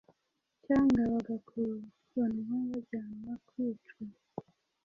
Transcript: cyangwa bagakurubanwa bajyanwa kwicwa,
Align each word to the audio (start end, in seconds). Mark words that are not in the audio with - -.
cyangwa 0.65 1.01
bagakurubanwa 1.13 2.55
bajyanwa 2.69 3.31
kwicwa, 3.47 4.03